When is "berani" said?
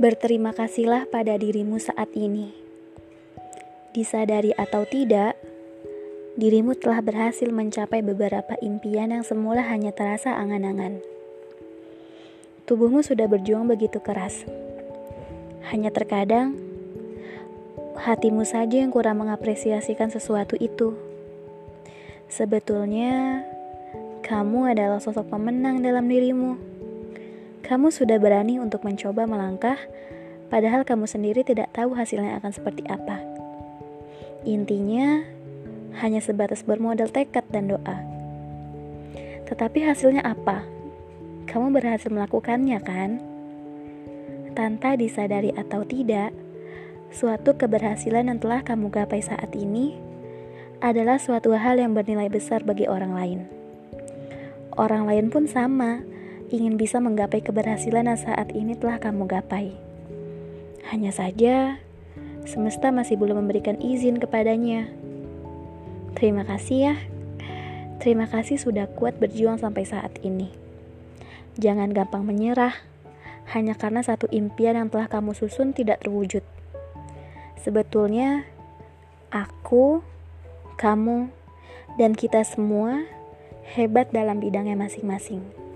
28.16-28.56